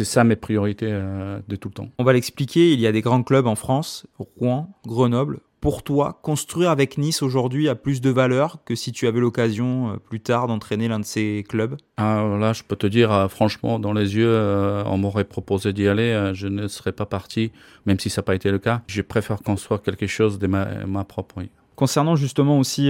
ça 0.04 0.24
mes 0.24 0.36
priorités 0.36 0.90
de 0.90 1.56
tout 1.56 1.70
le 1.70 1.74
temps. 1.74 1.90
On 1.98 2.04
va 2.04 2.14
l'expliquer, 2.14 2.74
il 2.74 2.80
y 2.80 2.88
a 2.88 2.92
des 2.92 3.02
grands 3.02 3.24
clubs 3.24 3.48
en 3.48 3.56
France, 3.56 4.06
Rouen, 4.38 4.70
Grenoble, 4.86 5.40
pour 5.60 5.82
toi, 5.82 6.20
construire 6.22 6.70
avec 6.70 7.00
Nice 7.00 7.24
aujourd'hui 7.24 7.68
a 7.68 7.74
plus 7.74 8.00
de 8.00 8.12
valeur 8.12 8.60
que 8.64 8.76
si 8.76 8.92
tu 8.92 9.08
avais 9.08 9.20
l'occasion 9.20 9.90
euh, 9.90 9.98
plus 9.98 10.20
tard 10.20 10.48
d'entraîner 10.48 10.88
l'un 10.88 11.00
de 11.00 11.06
ces 11.06 11.44
clubs? 11.50 11.78
Ah, 11.98 12.24
Là, 12.40 12.54
je 12.54 12.62
peux 12.64 12.76
te 12.76 12.86
dire, 12.86 13.12
euh, 13.12 13.28
franchement, 13.28 13.80
dans 13.80 13.92
les 13.92 14.16
yeux, 14.16 14.30
euh, 14.30 14.84
on 14.86 14.98
m'aurait 15.00 15.24
proposé 15.24 15.74
d'y 15.74 15.88
aller, 15.88 16.32
je 16.34 16.48
ne 16.48 16.68
serais 16.68 16.92
pas 16.92 17.08
parti, 17.08 17.52
même 17.88 18.00
si 18.00 18.10
ça 18.12 18.22
n'a 18.22 18.26
pas 18.26 18.36
été 18.36 18.52
le 18.52 18.60
cas. 18.60 18.82
Je 18.88 19.02
préfère 19.02 19.42
construire 19.42 19.82
quelque 19.82 20.06
chose 20.06 20.38
de 20.38 20.46
ma, 20.48 21.04
propre. 21.06 21.42
vie. 21.42 21.50
Concernant 21.76 22.16
justement 22.16 22.60
aussi 22.60 22.90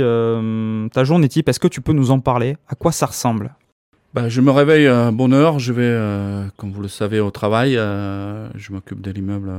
ta 0.91 1.03
journée 1.03 1.29
type, 1.29 1.49
est-ce 1.49 1.59
que 1.59 1.67
tu 1.67 1.81
peux 1.81 1.93
nous 1.93 2.11
en 2.11 2.19
parler? 2.19 2.57
À 2.67 2.75
quoi 2.75 2.91
ça 2.91 3.05
ressemble? 3.05 3.55
Bah, 4.13 4.29
je 4.29 4.41
me 4.41 4.51
réveille 4.51 4.87
à 4.87 5.11
bonne 5.11 5.33
heure, 5.33 5.59
je 5.59 5.73
vais, 5.73 6.49
comme 6.57 6.71
vous 6.71 6.81
le 6.81 6.87
savez, 6.87 7.19
au 7.19 7.31
travail. 7.31 7.73
je 7.73 8.71
m'occupe 8.71 9.01
de 9.01 9.11
l'immeuble 9.11 9.51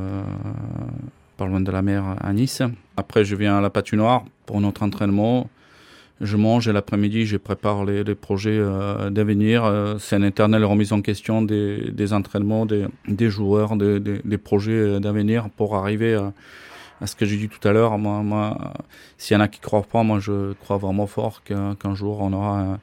pas 1.38 1.46
loin 1.46 1.60
de 1.60 1.70
la 1.70 1.80
mer 1.80 2.16
à 2.20 2.32
Nice. 2.32 2.62
Après, 2.96 3.24
je 3.24 3.36
viens 3.36 3.56
à 3.56 3.60
la 3.60 3.70
patinoire 3.70 4.24
pour 4.44 4.60
notre 4.60 4.82
entraînement. 4.82 5.48
Je 6.20 6.36
mange 6.36 6.66
et 6.66 6.72
l'après-midi, 6.72 7.26
je 7.26 7.36
prépare 7.36 7.84
les, 7.84 8.02
projets 8.16 8.58
euh, 8.58 9.08
d'avenir. 9.08 9.64
Euh, 9.64 9.98
c'est 10.00 10.16
une 10.16 10.24
éternelle 10.24 10.64
remise 10.64 10.92
en 10.92 11.00
question 11.00 11.42
des, 11.42 12.12
entraînements, 12.12 12.66
des, 12.66 13.30
joueurs, 13.30 13.76
des, 13.76 14.38
projets 14.38 14.98
d'avenir 14.98 15.48
pour 15.48 15.76
arriver 15.76 16.14
à, 17.00 17.06
ce 17.06 17.14
que 17.14 17.24
j'ai 17.24 17.36
dit 17.36 17.48
tout 17.48 17.66
à 17.66 17.72
l'heure. 17.72 17.96
Moi, 17.98 18.58
s'il 19.16 19.36
y 19.36 19.38
en 19.38 19.42
a 19.42 19.46
qui 19.46 19.60
croient 19.60 19.84
pas, 19.84 20.02
moi 20.02 20.18
je 20.18 20.54
crois 20.54 20.76
vraiment 20.76 21.06
fort 21.06 21.44
qu'un 21.44 21.94
jour 21.94 22.20
on 22.20 22.32
aura 22.32 22.80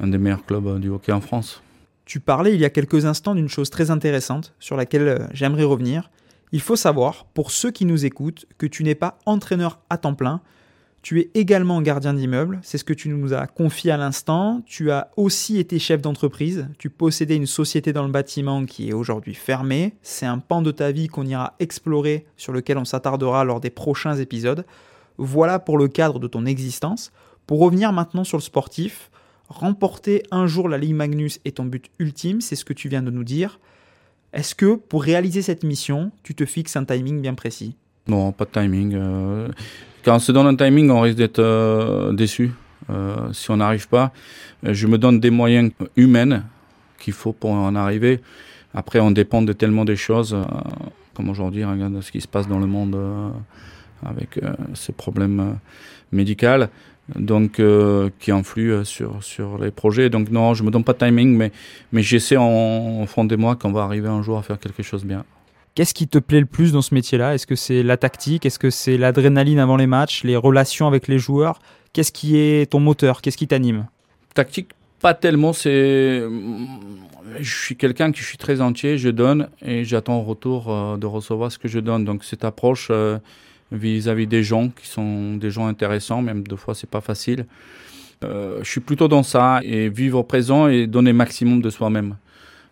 un, 0.00 0.08
des 0.08 0.18
meilleurs 0.18 0.44
clubs 0.44 0.80
du 0.80 0.88
hockey 0.88 1.12
en 1.12 1.20
France. 1.20 1.62
Tu 2.04 2.20
parlais 2.20 2.54
il 2.54 2.60
y 2.60 2.64
a 2.64 2.70
quelques 2.70 3.04
instants 3.04 3.34
d'une 3.34 3.48
chose 3.48 3.70
très 3.70 3.90
intéressante 3.90 4.54
sur 4.58 4.76
laquelle 4.76 5.08
euh, 5.08 5.18
j'aimerais 5.32 5.64
revenir. 5.64 6.10
Il 6.52 6.60
faut 6.60 6.76
savoir, 6.76 7.26
pour 7.34 7.50
ceux 7.50 7.70
qui 7.70 7.84
nous 7.84 8.06
écoutent, 8.06 8.46
que 8.56 8.66
tu 8.66 8.82
n'es 8.82 8.94
pas 8.94 9.18
entraîneur 9.26 9.80
à 9.90 9.98
temps 9.98 10.14
plein, 10.14 10.40
tu 11.02 11.20
es 11.20 11.30
également 11.34 11.80
gardien 11.80 12.12
d'immeuble, 12.12 12.58
c'est 12.62 12.76
ce 12.76 12.84
que 12.84 12.92
tu 12.92 13.08
nous 13.08 13.32
as 13.32 13.46
confié 13.46 13.92
à 13.92 13.96
l'instant. 13.96 14.62
Tu 14.66 14.90
as 14.90 15.10
aussi 15.16 15.58
été 15.58 15.78
chef 15.78 16.02
d'entreprise, 16.02 16.66
tu 16.78 16.90
possédais 16.90 17.36
une 17.36 17.46
société 17.46 17.92
dans 17.92 18.04
le 18.04 18.10
bâtiment 18.10 18.64
qui 18.66 18.88
est 18.88 18.92
aujourd'hui 18.92 19.34
fermée. 19.34 19.94
C'est 20.02 20.26
un 20.26 20.38
pan 20.38 20.60
de 20.60 20.70
ta 20.70 20.90
vie 20.90 21.06
qu'on 21.06 21.24
ira 21.24 21.54
explorer, 21.60 22.26
sur 22.36 22.52
lequel 22.52 22.78
on 22.78 22.84
s'attardera 22.84 23.44
lors 23.44 23.60
des 23.60 23.70
prochains 23.70 24.16
épisodes. 24.16 24.66
Voilà 25.18 25.58
pour 25.58 25.78
le 25.78 25.88
cadre 25.88 26.18
de 26.18 26.26
ton 26.26 26.46
existence. 26.46 27.12
Pour 27.46 27.60
revenir 27.60 27.92
maintenant 27.92 28.24
sur 28.24 28.36
le 28.36 28.42
sportif, 28.42 29.10
remporter 29.48 30.22
un 30.30 30.46
jour 30.46 30.68
la 30.68 30.78
Ligue 30.78 30.94
Magnus 30.94 31.40
est 31.44 31.56
ton 31.56 31.64
but 31.64 31.90
ultime, 31.98 32.40
c'est 32.40 32.56
ce 32.56 32.64
que 32.64 32.72
tu 32.72 32.88
viens 32.88 33.02
de 33.02 33.10
nous 33.10 33.24
dire. 33.24 33.58
Est-ce 34.32 34.54
que 34.54 34.74
pour 34.74 35.02
réaliser 35.02 35.42
cette 35.42 35.64
mission, 35.64 36.10
tu 36.22 36.34
te 36.34 36.44
fixes 36.44 36.76
un 36.76 36.84
timing 36.84 37.20
bien 37.20 37.34
précis? 37.34 37.74
Non, 38.06 38.32
pas 38.32 38.44
de 38.44 38.50
timing. 38.50 38.94
Euh, 38.94 39.48
quand 40.04 40.16
on 40.16 40.18
se 40.18 40.32
donne 40.32 40.46
un 40.46 40.56
timing, 40.56 40.90
on 40.90 41.00
risque 41.00 41.16
d'être 41.16 41.38
euh, 41.38 42.12
déçu 42.12 42.52
euh, 42.90 43.32
si 43.32 43.50
on 43.50 43.56
n'arrive 43.56 43.88
pas. 43.88 44.12
Je 44.62 44.86
me 44.86 44.98
donne 44.98 45.20
des 45.20 45.30
moyens 45.30 45.72
humains 45.96 46.42
qu'il 46.98 47.14
faut 47.14 47.32
pour 47.32 47.50
en 47.50 47.74
arriver. 47.74 48.20
Après, 48.74 49.00
on 49.00 49.10
dépend 49.10 49.40
de 49.40 49.52
tellement 49.52 49.84
des 49.84 49.96
choses, 49.96 50.36
comme 51.14 51.30
aujourd'hui, 51.30 51.64
regarde 51.64 52.00
ce 52.02 52.12
qui 52.12 52.20
se 52.20 52.28
passe 52.28 52.46
dans 52.48 52.58
le 52.58 52.66
monde 52.66 52.98
avec 54.04 54.38
ces 54.74 54.92
problèmes 54.92 55.56
médicaux 56.12 56.66
donc 57.16 57.58
euh, 57.58 58.10
qui 58.18 58.30
influe 58.30 58.72
euh, 58.72 58.84
sur, 58.84 59.22
sur 59.22 59.58
les 59.58 59.70
projets. 59.70 60.10
Donc 60.10 60.30
non, 60.30 60.54
je 60.54 60.62
me 60.62 60.70
donne 60.70 60.84
pas 60.84 60.92
de 60.92 60.98
timing, 60.98 61.36
mais, 61.36 61.52
mais 61.92 62.02
j'essaie 62.02 62.36
en, 62.36 63.06
fond 63.06 63.24
de 63.24 63.36
moi 63.36 63.56
qu'on 63.56 63.72
va 63.72 63.82
arriver 63.82 64.08
un 64.08 64.22
jour 64.22 64.38
à 64.38 64.42
faire 64.42 64.58
quelque 64.58 64.82
chose 64.82 65.02
de 65.02 65.08
bien. 65.08 65.24
Qu'est-ce 65.74 65.94
qui 65.94 66.08
te 66.08 66.18
plaît 66.18 66.40
le 66.40 66.46
plus 66.46 66.72
dans 66.72 66.82
ce 66.82 66.94
métier-là? 66.94 67.34
Est-ce 67.34 67.46
que 67.46 67.54
c'est 67.54 67.82
la 67.82 67.96
tactique? 67.96 68.44
Est-ce 68.44 68.58
que 68.58 68.70
c'est 68.70 68.96
l'adrénaline 68.96 69.58
avant 69.58 69.76
les 69.76 69.86
matchs? 69.86 70.24
Les 70.24 70.36
relations 70.36 70.86
avec 70.86 71.08
les 71.08 71.18
joueurs? 71.18 71.60
Qu'est-ce 71.92 72.12
qui 72.12 72.36
est 72.36 72.70
ton 72.70 72.80
moteur? 72.80 73.22
Qu'est-ce 73.22 73.36
qui 73.36 73.46
t'anime? 73.46 73.86
Tactique, 74.34 74.70
pas 75.00 75.14
tellement. 75.14 75.52
C'est, 75.52 76.24
je 77.38 77.54
suis 77.54 77.76
quelqu'un 77.76 78.10
qui 78.10 78.20
je 78.20 78.26
suis 78.26 78.38
très 78.38 78.60
entier. 78.60 78.98
Je 78.98 79.08
donne 79.08 79.48
et 79.62 79.84
j'attends 79.84 80.16
en 80.16 80.22
retour 80.22 80.66
euh, 80.68 80.96
de 80.96 81.06
recevoir 81.06 81.52
ce 81.52 81.58
que 81.58 81.68
je 81.68 81.78
donne. 81.78 82.04
Donc 82.04 82.24
cette 82.24 82.44
approche, 82.44 82.90
vis-à-vis 83.72 84.26
des 84.26 84.42
gens 84.42 84.68
qui 84.68 84.86
sont 84.86 85.36
des 85.36 85.50
gens 85.50 85.66
intéressants, 85.66 86.22
même 86.22 86.46
deux 86.46 86.56
fois 86.56 86.74
c'est 86.74 86.88
pas 86.88 87.00
facile. 87.00 87.46
Euh, 88.24 88.58
je 88.62 88.70
suis 88.70 88.80
plutôt 88.80 89.08
dans 89.08 89.22
ça 89.22 89.60
et 89.62 89.88
vivre 89.88 90.18
au 90.18 90.22
présent 90.24 90.68
et 90.68 90.86
donner 90.86 91.12
maximum 91.12 91.62
de 91.62 91.70
soi-même. 91.70 92.16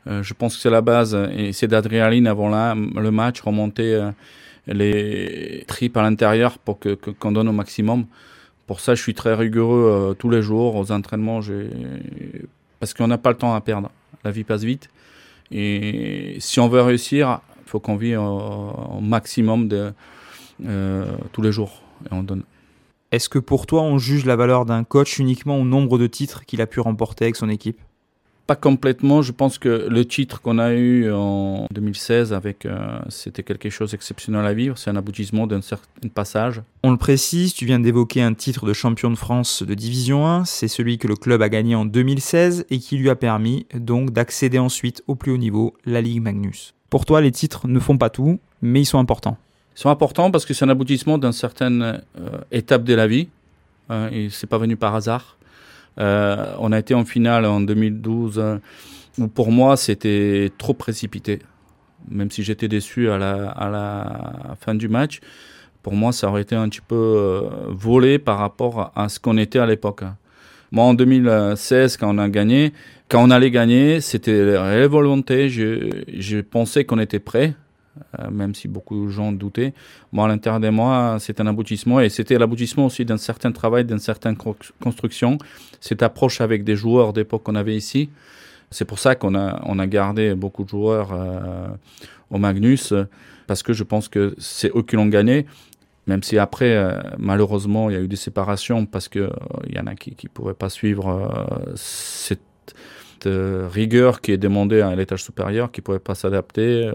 Euh, 0.06 0.22
je 0.22 0.34
pense 0.34 0.56
que 0.56 0.62
c'est 0.62 0.70
la 0.70 0.80
base 0.80 1.16
et 1.36 1.52
c'est 1.52 1.68
d'adrénaline 1.68 2.26
avant 2.26 2.48
là, 2.48 2.74
le 2.74 3.10
match, 3.10 3.40
remonter 3.40 3.94
euh, 3.94 4.10
les 4.66 5.64
tripes 5.66 5.96
à 5.96 6.02
l'intérieur 6.02 6.58
pour 6.58 6.78
que 6.78 6.94
qu'on 6.94 7.32
donne 7.32 7.48
au 7.48 7.52
maximum. 7.52 8.06
Pour 8.66 8.80
ça, 8.80 8.96
je 8.96 9.02
suis 9.02 9.14
très 9.14 9.34
rigoureux 9.34 10.16
tous 10.18 10.28
les 10.28 10.42
jours 10.42 10.74
aux 10.74 10.90
entraînements, 10.90 11.38
parce 12.80 12.94
qu'on 12.94 13.06
n'a 13.06 13.18
pas 13.18 13.30
le 13.30 13.36
temps 13.36 13.54
à 13.54 13.60
perdre. 13.60 13.92
La 14.24 14.32
vie 14.32 14.42
passe 14.42 14.64
vite 14.64 14.90
et 15.52 16.36
si 16.40 16.60
on 16.60 16.68
veut 16.68 16.82
réussir, 16.82 17.40
il 17.64 17.70
faut 17.70 17.80
qu'on 17.80 17.96
vive 17.96 18.20
au 18.20 19.00
maximum 19.00 19.68
de 19.68 19.92
tous 20.60 21.42
les 21.42 21.52
jours 21.52 21.82
et 22.10 22.14
on 22.14 22.22
donne. 22.22 22.42
Est-ce 23.12 23.28
que 23.28 23.38
pour 23.38 23.66
toi, 23.66 23.82
on 23.82 23.98
juge 23.98 24.24
la 24.24 24.36
valeur 24.36 24.64
d'un 24.64 24.84
coach 24.84 25.18
uniquement 25.18 25.58
au 25.58 25.64
nombre 25.64 25.98
de 25.98 26.06
titres 26.06 26.44
qu'il 26.44 26.60
a 26.60 26.66
pu 26.66 26.80
remporter 26.80 27.26
avec 27.26 27.36
son 27.36 27.48
équipe? 27.48 27.78
Pas 28.46 28.56
complètement. 28.56 29.22
Je 29.22 29.32
pense 29.32 29.58
que 29.58 29.88
le 29.88 30.04
titre 30.04 30.40
qu'on 30.40 30.58
a 30.58 30.72
eu 30.72 31.10
en 31.12 31.66
2016, 31.72 32.32
avec, 32.32 32.64
euh, 32.64 32.98
c'était 33.08 33.42
quelque 33.42 33.70
chose 33.70 33.90
d'exceptionnel 33.90 34.46
à 34.46 34.54
vivre. 34.54 34.78
C'est 34.78 34.90
un 34.90 34.96
aboutissement 34.96 35.48
d'un 35.48 35.62
certain 35.62 36.08
passage. 36.14 36.62
On 36.84 36.92
le 36.92 36.96
précise, 36.96 37.54
tu 37.54 37.64
viens 37.64 37.80
d'évoquer 37.80 38.22
un 38.22 38.34
titre 38.34 38.66
de 38.66 38.72
champion 38.72 39.10
de 39.10 39.16
France 39.16 39.64
de 39.64 39.74
Division 39.74 40.26
1. 40.28 40.44
C'est 40.44 40.68
celui 40.68 40.98
que 40.98 41.08
le 41.08 41.16
club 41.16 41.42
a 41.42 41.48
gagné 41.48 41.74
en 41.74 41.84
2016 41.84 42.66
et 42.70 42.78
qui 42.78 42.98
lui 42.98 43.10
a 43.10 43.16
permis 43.16 43.66
donc 43.74 44.10
d'accéder 44.10 44.60
ensuite 44.60 45.02
au 45.08 45.16
plus 45.16 45.32
haut 45.32 45.38
niveau, 45.38 45.74
la 45.84 46.00
Ligue 46.00 46.22
Magnus. 46.22 46.74
Pour 46.88 47.04
toi, 47.04 47.20
les 47.20 47.32
titres 47.32 47.66
ne 47.66 47.80
font 47.80 47.98
pas 47.98 48.10
tout, 48.10 48.38
mais 48.62 48.82
ils 48.82 48.86
sont 48.86 48.98
importants 48.98 49.38
sont 49.76 49.90
importants 49.90 50.30
parce 50.30 50.44
que 50.44 50.54
c'est 50.54 50.64
un 50.64 50.68
aboutissement 50.68 51.18
d'une 51.18 51.32
certaine 51.32 51.82
euh, 52.18 52.38
étape 52.50 52.84
de 52.84 52.94
la 52.94 53.06
vie. 53.06 53.28
Euh, 53.90 54.08
et 54.10 54.28
c'est 54.30 54.46
pas 54.46 54.58
venu 54.58 54.76
par 54.76 54.94
hasard. 54.94 55.36
Euh, 55.98 56.54
on 56.58 56.72
a 56.72 56.78
été 56.78 56.94
en 56.94 57.04
finale 57.04 57.46
en 57.46 57.60
2012 57.60 58.38
euh, 58.38 58.56
où 59.18 59.28
pour 59.28 59.52
moi 59.52 59.76
c'était 59.76 60.50
trop 60.58 60.74
précipité. 60.74 61.40
Même 62.10 62.30
si 62.30 62.42
j'étais 62.42 62.68
déçu 62.68 63.10
à 63.10 63.18
la, 63.18 63.50
à 63.50 63.70
la 63.70 64.56
fin 64.60 64.74
du 64.74 64.88
match, 64.88 65.20
pour 65.82 65.94
moi 65.94 66.12
ça 66.12 66.28
aurait 66.28 66.42
été 66.42 66.54
un 66.54 66.68
petit 66.68 66.80
peu 66.80 67.48
volé 67.68 68.18
par 68.18 68.38
rapport 68.38 68.92
à 68.94 69.08
ce 69.08 69.18
qu'on 69.18 69.38
était 69.38 69.58
à 69.58 69.66
l'époque. 69.66 70.02
Moi 70.70 70.84
en 70.84 70.94
2016 70.94 71.96
quand 71.96 72.14
on 72.14 72.18
a 72.18 72.28
gagné, 72.28 72.72
quand 73.08 73.24
on 73.26 73.30
allait 73.30 73.50
gagner, 73.50 74.00
c'était 74.00 74.44
la 74.44 74.86
volonté. 74.86 75.48
Je, 75.48 75.90
je 76.08 76.38
pensais 76.38 76.84
qu'on 76.84 76.98
était 76.98 77.18
prêt 77.18 77.54
euh, 77.54 77.65
même 78.30 78.54
si 78.54 78.68
beaucoup 78.68 79.06
de 79.06 79.10
gens 79.10 79.32
doutaient. 79.32 79.72
Moi, 80.12 80.24
à 80.24 80.28
l'intérieur 80.28 80.60
de 80.60 80.68
moi, 80.68 81.16
c'est 81.20 81.40
un 81.40 81.46
aboutissement 81.46 82.00
et 82.00 82.08
c'était 82.08 82.38
l'aboutissement 82.38 82.86
aussi 82.86 83.04
d'un 83.04 83.16
certain 83.16 83.52
travail, 83.52 83.84
d'une 83.84 83.98
certaine 83.98 84.36
construction. 84.82 85.38
Cette 85.80 86.02
approche 86.02 86.40
avec 86.40 86.64
des 86.64 86.76
joueurs 86.76 87.12
d'époque 87.12 87.42
qu'on 87.44 87.54
avait 87.54 87.76
ici. 87.76 88.10
C'est 88.70 88.84
pour 88.84 88.98
ça 88.98 89.14
qu'on 89.14 89.34
a, 89.34 89.60
on 89.64 89.78
a 89.78 89.86
gardé 89.86 90.34
beaucoup 90.34 90.64
de 90.64 90.68
joueurs 90.68 91.10
euh, 91.12 91.68
au 92.30 92.38
Magnus, 92.38 92.92
parce 93.46 93.62
que 93.62 93.72
je 93.72 93.84
pense 93.84 94.08
que 94.08 94.34
c'est 94.38 94.74
eux 94.76 94.82
qui 94.82 94.96
l'ont 94.96 95.06
gagné. 95.06 95.46
Même 96.06 96.22
si 96.22 96.38
après, 96.38 96.76
euh, 96.76 97.00
malheureusement, 97.18 97.90
il 97.90 97.94
y 97.94 97.96
a 97.96 98.00
eu 98.00 98.08
des 98.08 98.16
séparations 98.16 98.86
parce 98.86 99.08
qu'il 99.08 99.30
il 99.68 99.74
y 99.74 99.78
en 99.78 99.86
a 99.86 99.94
qui 99.94 100.16
ne 100.22 100.28
pouvaient 100.28 100.54
pas 100.54 100.68
suivre 100.68 101.46
cette 101.74 102.40
rigueur 103.24 104.20
qui 104.20 104.32
est 104.32 104.36
demandée 104.36 104.80
à 104.80 104.94
l'étage 104.94 105.24
supérieur, 105.24 105.72
qui 105.72 105.80
ne 105.80 105.84
pouvaient 105.84 105.98
pas 105.98 106.14
s'adapter 106.14 106.92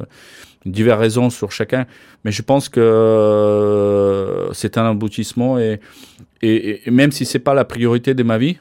diverses 0.66 1.00
raisons 1.00 1.30
sur 1.30 1.52
chacun, 1.52 1.86
mais 2.24 2.32
je 2.32 2.42
pense 2.42 2.70
que 2.70 2.80
euh, 2.80 4.54
c'est 4.54 4.78
un 4.78 4.90
aboutissement 4.90 5.58
et, 5.60 5.80
même 6.88 7.12
si 7.12 7.26
c'est 7.26 7.40
pas 7.40 7.54
la 7.54 7.66
priorité 7.66 8.14
de 8.14 8.24
ma 8.24 8.38
vie, 8.38 8.58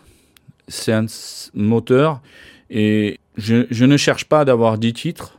c'est 0.69 0.93
un 0.93 1.07
moteur 1.55 2.21
et 2.69 3.19
je, 3.37 3.85
ne 3.85 3.97
cherche 3.97 4.26
pas 4.26 4.45
d'avoir 4.45 4.76
10 4.79 4.93
titres, 4.93 5.38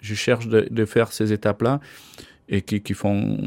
je 0.00 0.14
cherche 0.14 0.48
de, 0.48 0.84
faire 0.84 1.12
ces 1.12 1.32
étapes-là 1.32 1.80
et 2.48 2.62
qui, 2.62 2.80
qui 2.80 2.94
font 2.94 3.38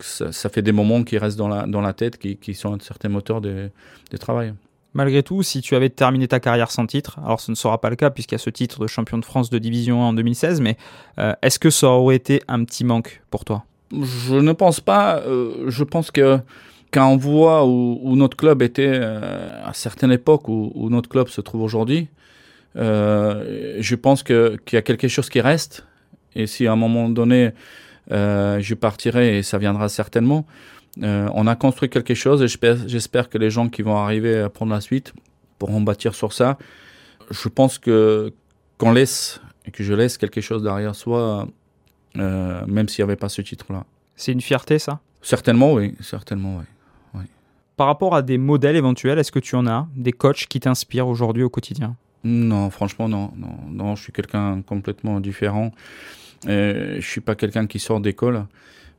ça, 0.00 0.32
ça, 0.32 0.48
fait 0.48 0.62
des 0.62 0.72
moments 0.72 1.04
qui 1.04 1.18
restent 1.18 1.38
dans 1.38 1.48
la, 1.48 1.66
dans 1.66 1.80
la 1.80 1.92
tête, 1.92 2.18
qui, 2.18 2.36
qui 2.36 2.54
sont 2.54 2.74
un 2.74 2.80
certain 2.80 3.08
moteur 3.08 3.40
de, 3.40 3.70
de 4.10 4.16
travail. 4.16 4.52
Malgré 4.94 5.22
tout, 5.22 5.42
si 5.42 5.62
tu 5.62 5.74
avais 5.74 5.88
terminé 5.88 6.28
ta 6.28 6.38
carrière 6.38 6.70
sans 6.70 6.86
titre, 6.86 7.18
alors 7.24 7.40
ce 7.40 7.50
ne 7.50 7.56
sera 7.56 7.80
pas 7.80 7.88
le 7.88 7.96
cas 7.96 8.10
puisqu'il 8.10 8.34
y 8.34 8.36
a 8.36 8.38
ce 8.38 8.50
titre 8.50 8.80
de 8.80 8.86
champion 8.86 9.16
de 9.16 9.24
France 9.24 9.48
de 9.48 9.58
Division 9.58 10.02
1 10.02 10.08
en 10.08 10.12
2016, 10.12 10.60
mais 10.60 10.76
euh, 11.18 11.32
est-ce 11.40 11.58
que 11.58 11.70
ça 11.70 11.88
aurait 11.88 12.16
été 12.16 12.42
un 12.46 12.62
petit 12.64 12.84
manque 12.84 13.22
pour 13.30 13.46
toi? 13.46 13.64
Je 13.90 14.34
ne 14.34 14.52
pense 14.52 14.80
pas. 14.80 15.18
Euh, 15.20 15.70
je 15.70 15.84
pense 15.84 16.10
que 16.10 16.38
quand 16.90 17.08
on 17.08 17.16
voit 17.16 17.64
où, 17.66 18.16
notre 18.16 18.36
club 18.36 18.60
était 18.60 18.90
euh, 18.92 19.48
à 19.64 19.72
certaines 19.72 20.12
époques, 20.12 20.48
où, 20.48 20.72
où, 20.74 20.90
notre 20.90 21.08
club 21.08 21.28
se 21.28 21.40
trouve 21.40 21.62
aujourd'hui, 21.62 22.08
je 22.74 23.94
pense 23.94 24.22
qu'il 24.22 24.58
y 24.72 24.76
a 24.76 24.82
quelque 24.82 25.08
chose 25.08 25.30
qui 25.30 25.40
reste. 25.40 25.86
Et 26.34 26.46
si 26.46 26.66
à 26.66 26.72
un 26.72 26.76
moment 26.76 27.08
donné, 27.08 27.52
je 28.10 28.74
partirai, 28.74 29.38
et 29.38 29.42
ça 29.42 29.56
viendra 29.56 29.88
certainement, 29.88 30.46
euh, 31.02 31.28
on 31.32 31.46
a 31.46 31.56
construit 31.56 31.88
quelque 31.88 32.14
chose 32.14 32.42
et 32.42 32.48
j'espère 32.86 33.30
que 33.30 33.38
les 33.38 33.50
gens 33.50 33.68
qui 33.68 33.82
vont 33.82 33.96
arriver 33.96 34.38
à 34.38 34.50
prendre 34.50 34.72
la 34.72 34.80
suite 34.80 35.14
pourront 35.58 35.80
bâtir 35.80 36.14
sur 36.14 36.32
ça. 36.32 36.58
Je 37.30 37.48
pense 37.48 37.78
que 37.78 38.32
qu'on 38.78 38.92
laisse 38.92 39.40
et 39.64 39.70
que 39.70 39.84
je 39.84 39.94
laisse 39.94 40.18
quelque 40.18 40.40
chose 40.40 40.62
derrière 40.62 40.94
soi, 40.94 41.48
euh, 42.16 42.66
même 42.66 42.88
s'il 42.88 43.04
n'y 43.04 43.10
avait 43.10 43.16
pas 43.16 43.28
ce 43.28 43.40
titre-là. 43.40 43.84
C'est 44.16 44.32
une 44.32 44.40
fierté, 44.40 44.78
ça? 44.78 45.00
Certainement, 45.22 45.72
oui. 45.72 45.94
Certainement, 46.00 46.58
oui. 46.58 46.64
oui. 47.14 47.24
Par 47.76 47.86
rapport 47.86 48.14
à 48.14 48.22
des 48.22 48.38
modèles 48.38 48.76
éventuels, 48.76 49.18
est-ce 49.18 49.32
que 49.32 49.38
tu 49.38 49.54
en 49.54 49.66
as 49.66 49.86
Des 49.96 50.12
coachs 50.12 50.46
qui 50.46 50.60
t'inspirent 50.60 51.06
aujourd'hui 51.06 51.44
au 51.44 51.48
quotidien? 51.48 51.96
Non, 52.24 52.70
franchement, 52.70 53.08
non. 53.08 53.32
Non, 53.36 53.56
non 53.68 53.94
je 53.94 54.02
suis 54.02 54.12
quelqu'un 54.12 54.62
complètement 54.62 55.20
différent. 55.20 55.72
Euh, 56.48 56.96
je 56.98 57.06
suis 57.06 57.20
pas 57.20 57.34
quelqu'un 57.34 57.66
qui 57.66 57.78
sort 57.78 58.00
d'école. 58.00 58.46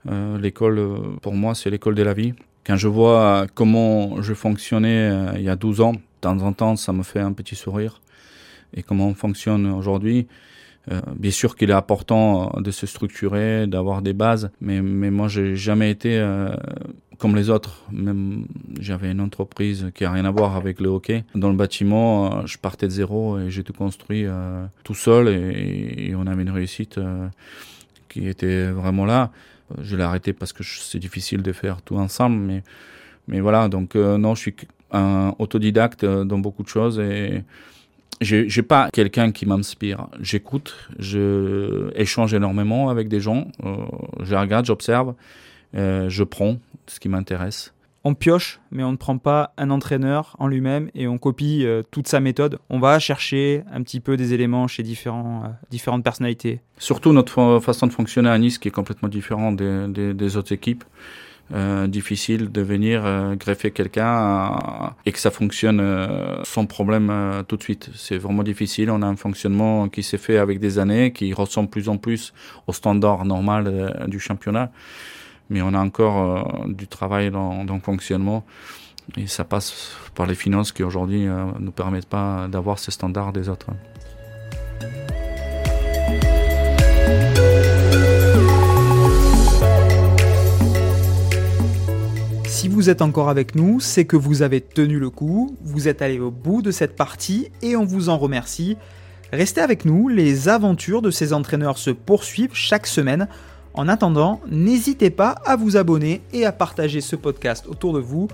Euh, 0.10 0.38
l'école, 0.38 0.80
euh, 0.80 0.98
pour 1.22 1.34
moi, 1.34 1.56
c'est 1.56 1.70
l'école 1.70 1.96
de 1.96 2.04
la 2.04 2.14
vie. 2.14 2.34
Quand 2.66 2.76
je 2.76 2.88
vois 2.88 3.48
comment 3.54 4.22
je 4.22 4.34
fonctionnais 4.34 5.10
euh, 5.12 5.32
il 5.36 5.44
y 5.44 5.50
a 5.50 5.56
12 5.56 5.82
ans, 5.82 5.94
de 5.94 6.00
temps 6.22 6.42
en 6.42 6.54
temps, 6.54 6.76
ça 6.76 6.94
me 6.94 7.04
fait 7.04 7.20
un 7.20 7.34
petit 7.34 7.56
sourire. 7.56 8.02
Et 8.76 8.84
comment 8.84 9.08
on 9.08 9.14
fonctionne 9.14 9.68
aujourd'hui, 9.68 10.28
bien 11.16 11.30
sûr 11.30 11.56
qu'il 11.56 11.70
est 11.70 11.74
important 11.74 12.52
de 12.58 12.72
se 12.72 12.88
structurer, 12.88 13.68
d'avoir 13.68 14.02
des 14.02 14.14
bases, 14.14 14.50
mais, 14.62 14.82
mais 14.82 15.12
moi, 15.12 15.28
j'ai 15.28 15.56
jamais 15.56 15.92
été 15.92 16.20
comme 17.20 17.36
les 17.36 17.52
autres. 17.52 17.84
Même 17.92 18.48
j'avais 18.80 19.12
une 19.12 19.22
entreprise 19.22 19.92
qui 19.94 20.06
a 20.06 20.12
rien 20.12 20.26
à 20.26 20.32
voir 20.32 20.56
avec 20.56 20.82
le 20.82 20.90
hockey. 20.90 21.24
Dans 21.36 21.50
le 21.50 21.56
bâtiment, 21.56 22.48
je 22.48 22.58
partais 22.58 22.88
de 22.88 22.92
zéro 22.92 23.38
et 23.38 23.52
j'ai 23.52 23.64
tout 23.64 23.74
construit 23.74 24.26
tout 24.84 24.96
seul 24.96 25.28
et, 25.30 26.08
et, 26.08 26.16
on 26.16 26.26
avait 26.26 26.42
une 26.42 26.50
réussite 26.50 27.00
qui 28.10 28.28
était 28.28 28.72
vraiment 28.72 29.06
là. 29.06 29.30
Je 29.82 29.96
l'ai 29.96 30.04
arrêté 30.04 30.34
parce 30.34 30.54
que 30.54 30.64
c'est 30.64 31.00
difficile 31.00 31.42
de 31.42 31.52
faire 31.52 31.82
tout 31.82 31.98
ensemble, 31.98 32.38
mais 32.38 32.64
mais 33.28 33.40
voilà. 33.40 33.70
Donc 33.70 33.96
euh, 33.96 34.18
non, 34.18 34.36
je 34.36 34.42
suis 34.42 34.56
un 34.92 35.34
autodidacte 35.40 36.06
dans 36.06 36.40
beaucoup 36.40 36.64
de 36.64 36.68
choses 36.68 37.00
et 37.00 37.44
j'ai 38.22 38.62
pas 38.62 38.90
quelqu'un 38.94 39.32
qui 39.32 39.46
m'inspire. 39.46 40.08
J'écoute, 40.20 40.76
je 41.00 41.92
échange 41.96 42.34
énormément 42.34 42.90
avec 42.90 43.08
des 43.08 43.20
gens, 43.20 43.48
euh, 43.66 43.76
je 44.22 44.36
regarde, 44.36 44.66
j'observe, 44.66 45.14
euh, 45.76 46.10
je 46.10 46.24
prends 46.24 46.58
ce 46.88 47.00
qui 47.00 47.10
m'intéresse. 47.10 47.73
On 48.06 48.16
pioche, 48.16 48.60
mais 48.70 48.84
on 48.84 48.92
ne 48.92 48.98
prend 48.98 49.18
pas 49.18 49.54
un 49.58 49.70
entraîneur 49.70 50.36
en 50.38 50.48
lui-même 50.48 50.90
et 50.94 51.08
on 51.08 51.18
copie 51.18 51.66
euh, 51.66 51.84
toute 51.90 52.10
sa 52.10 52.20
méthode. 52.20 52.60
On 52.70 52.80
va 52.80 53.00
chercher 53.00 53.64
un 53.72 53.82
petit 53.82 54.02
peu 54.02 54.18
des 54.18 54.34
éléments 54.34 54.68
chez 54.68 54.84
différents, 54.84 55.44
euh, 55.46 55.48
différentes 55.70 56.04
personnalités. 56.04 56.60
Surtout 56.78 57.14
notre 57.14 57.62
façon 57.62 57.88
de 57.88 57.94
fonctionner 57.94 58.28
à 58.30 58.38
Nice 58.38 58.58
qui 58.58 58.68
est 58.68 58.72
complètement 58.72 59.08
différente 59.08 59.56
des, 59.56 60.14
des, 60.14 60.38
autres 60.38 60.52
équipes. 60.52 60.84
Euh, 61.54 61.88
difficile 61.88 62.52
de 62.52 62.62
venir 62.62 63.04
greffer 63.38 63.72
quelqu'un 63.72 64.94
et 65.06 65.12
que 65.12 65.20
ça 65.20 65.30
fonctionne 65.30 65.82
sans 66.44 66.66
problème 66.66 67.44
tout 67.48 67.56
de 67.56 67.64
suite. 67.64 67.90
C'est 67.96 68.18
vraiment 68.18 68.44
difficile. 68.44 68.90
On 68.92 69.02
a 69.02 69.06
un 69.06 69.16
fonctionnement 69.16 69.88
qui 69.88 70.04
s'est 70.04 70.18
fait 70.18 70.38
avec 70.38 70.60
des 70.60 70.78
années, 70.78 71.14
qui 71.14 71.34
ressemble 71.34 71.70
plus 71.70 71.88
en 71.88 71.98
plus 71.98 72.34
au 72.68 72.74
standard 72.74 73.24
normal 73.24 74.06
du 74.08 74.20
championnat. 74.20 74.72
Mais 75.54 75.62
on 75.62 75.76
a 75.76 75.80
encore 75.80 76.66
du 76.68 76.88
travail 76.88 77.30
dans, 77.30 77.64
le 77.64 77.80
fonctionnement. 77.80 78.44
Et 79.18 79.28
ça 79.28 79.44
passe 79.44 79.96
par 80.16 80.26
les 80.26 80.34
finances 80.34 80.72
qui 80.72 80.82
aujourd'hui 80.82 81.26
ne 81.26 81.60
nous 81.60 81.72
permettent 81.72 82.10
pas 82.10 82.48
d'avoir 82.48 82.80
ces 82.80 82.90
standards 82.90 83.34
des 83.34 83.50
autres. 83.50 83.68
Si 92.48 92.68
vous 92.68 92.90
êtes 92.90 93.04
encore 93.04 93.30
avec 93.30 93.54
nous, 93.54 93.80
c'est 93.80 94.06
que 94.06 94.16
vous 94.16 94.42
avez 94.42 94.60
tenu 94.60 94.98
le 94.98 95.12
coup, 95.12 95.56
vous 95.62 95.88
êtes 95.88 96.02
allé 96.02 96.20
au 96.20 96.32
bout 96.32 96.64
de 96.64 96.72
cette 96.72 96.96
partie 96.96 97.52
et 97.62 97.76
on 97.76 97.86
vous 97.86 98.10
en 98.10 98.18
remercie. 98.18 98.76
Restez 99.32 99.62
avec 99.62 99.86
nous, 99.86 100.08
les 100.08 100.50
aventures 100.50 101.04
de 101.04 101.12
ces 101.12 101.32
entraîneurs 101.32 101.78
se 101.78 101.92
poursuivent 101.92 102.56
chaque 102.56 102.88
semaine. 102.88 103.28
En 103.74 103.88
attendant, 103.88 104.40
n'hésitez 104.50 105.10
pas 105.10 105.32
à 105.46 105.56
vous 105.56 105.78
abonner 105.78 106.22
et 106.32 106.46
à 106.46 106.52
partager 106.52 107.02
ce 107.02 107.16
podcast 107.16 107.66
autour 107.68 107.94
de 107.94 108.00
vous. 108.00 108.28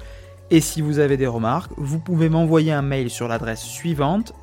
Et 0.51 0.61
si 0.61 0.81
vous 0.81 0.99
avez 0.99 1.15
des 1.15 1.27
remarques, 1.27 1.71
vous 1.77 1.99
pouvez 1.99 2.29
m'envoyer 2.29 2.71
un 2.71 2.81
mail 2.81 3.09
sur 3.09 3.27
l'adresse 3.27 3.61
suivante 3.61 4.33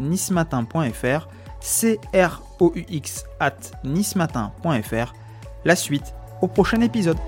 nismatin.fr 0.00 1.28
c 1.60 2.00
r 2.14 2.42
o 2.60 2.72
u. 2.74 2.84
La 5.64 5.76
suite 5.76 6.14
au 6.42 6.48
prochain 6.48 6.80
épisode. 6.80 7.18